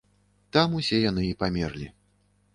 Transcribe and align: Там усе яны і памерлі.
Там 0.57 0.73
усе 0.79 0.97
яны 1.03 1.27
і 1.27 1.37
памерлі. 1.45 1.93